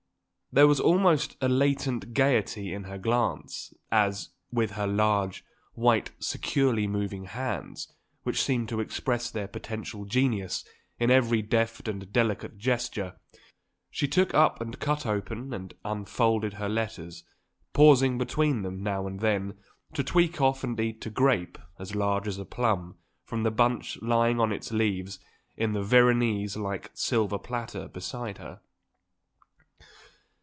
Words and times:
There 0.53 0.67
was 0.67 0.81
almost 0.81 1.37
a 1.39 1.47
latent 1.47 2.13
gaiety 2.13 2.73
in 2.73 2.83
her 2.83 2.97
glance, 2.97 3.73
as, 3.89 4.31
with 4.51 4.71
her 4.71 4.85
large, 4.85 5.45
white, 5.75 6.11
securely 6.19 6.87
moving 6.87 7.23
hands, 7.23 7.87
which 8.23 8.41
seemed 8.43 8.67
to 8.67 8.81
express 8.81 9.31
their 9.31 9.47
potential 9.47 10.03
genius 10.03 10.65
in 10.99 11.09
every 11.09 11.41
deft 11.41 11.87
and 11.87 12.11
delicate 12.11 12.57
gesture, 12.57 13.15
she 13.89 14.09
took 14.09 14.33
up 14.33 14.59
and 14.59 14.81
cut 14.81 15.05
open 15.05 15.53
and 15.53 15.73
unfolded 15.85 16.55
her 16.55 16.67
letters, 16.67 17.23
pausing 17.71 18.17
between 18.17 18.61
them 18.61 18.83
now 18.83 19.07
and 19.07 19.21
then 19.21 19.57
to 19.93 20.03
tweak 20.03 20.41
off 20.41 20.65
and 20.65 20.77
eat 20.81 21.05
a 21.05 21.09
grape 21.09 21.57
as 21.79 21.95
large 21.95 22.27
as 22.27 22.37
a 22.37 22.43
plum 22.43 22.97
from 23.23 23.43
the 23.43 23.51
bunch 23.51 23.97
lying 24.01 24.37
on 24.37 24.51
its 24.51 24.69
leaves 24.73 25.17
in 25.55 25.73
a 25.77 25.81
Veronese 25.81 26.57
like 26.57 26.91
silver 26.93 27.39
platter 27.39 27.87
beside 27.87 28.37
her. 28.39 28.59